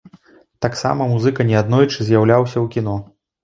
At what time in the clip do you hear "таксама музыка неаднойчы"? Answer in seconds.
0.65-1.99